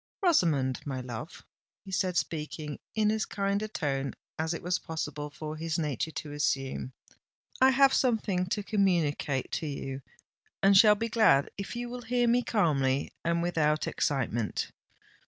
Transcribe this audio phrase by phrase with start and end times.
[0.23, 1.45] "Rosamond, my love,"
[1.85, 6.09] he said, speaking in as kind a tone as it was possible for his nature
[6.09, 6.91] to assume,
[7.61, 10.01] "I have something to communicate to you,
[10.63, 14.71] and shall be glad if you will hear me calmly and without excitement.